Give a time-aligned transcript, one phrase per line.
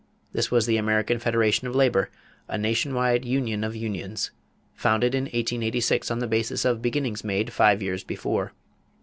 [0.33, 2.09] This was the American Federation of Labor,
[2.47, 4.31] a nation wide union of unions,
[4.73, 8.51] founded in 1886 on the basis of beginnings made five years before.